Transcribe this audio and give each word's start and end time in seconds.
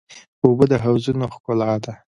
اوبه 0.43 0.65
د 0.71 0.73
حوضونو 0.83 1.25
ښکلا 1.33 1.71
ده. 1.83 1.93